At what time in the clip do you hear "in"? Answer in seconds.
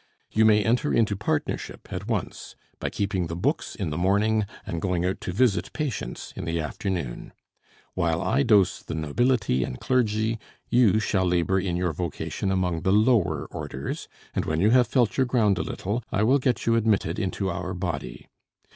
3.75-3.91, 6.35-6.45, 11.59-11.75